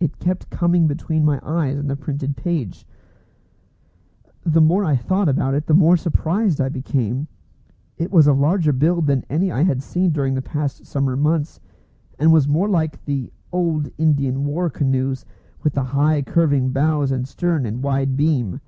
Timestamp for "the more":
4.42-4.84, 5.68-5.96